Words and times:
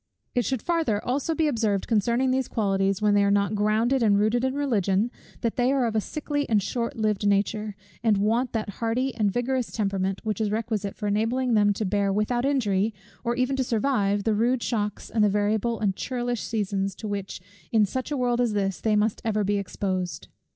It 0.33 0.45
should 0.45 0.63
farther 0.63 0.99
also 1.05 1.35
be 1.35 1.47
observed 1.47 1.85
concerning 1.87 2.31
these 2.31 2.47
qualities, 2.47 3.03
when 3.03 3.13
they 3.13 3.23
are 3.23 3.29
not 3.29 3.53
grounded 3.53 4.01
and 4.01 4.17
rooted 4.17 4.43
in 4.43 4.55
religion, 4.55 5.11
that 5.41 5.57
they 5.57 5.71
are 5.71 5.85
of 5.85 5.95
a 5.95 6.01
sickly 6.01 6.49
and 6.49 6.59
short 6.59 6.95
lived 6.97 7.27
nature, 7.27 7.75
and 8.03 8.17
want 8.17 8.51
that 8.53 8.69
hardy 8.81 9.13
and 9.13 9.31
vigorous 9.31 9.71
temperament, 9.71 10.19
which 10.23 10.41
is 10.41 10.49
requisite 10.49 10.95
for 10.95 11.05
enabling 11.05 11.53
them 11.53 11.71
to 11.73 11.85
bear 11.85 12.11
without 12.11 12.45
injury, 12.45 12.95
or 13.23 13.35
even 13.35 13.55
to 13.57 13.63
survive, 13.63 14.23
the 14.23 14.33
rude 14.33 14.63
shocks 14.63 15.11
and 15.11 15.23
the 15.23 15.29
variable 15.29 15.79
and 15.79 15.95
churlish 15.95 16.41
seasons, 16.41 16.95
to 16.95 17.07
which 17.07 17.39
in 17.71 17.85
such 17.85 18.09
a 18.09 18.17
world 18.17 18.41
as 18.41 18.53
this 18.53 18.81
they 18.81 18.95
must 18.95 19.21
ever 19.23 19.43
be 19.43 19.59
exposed. 19.59 20.29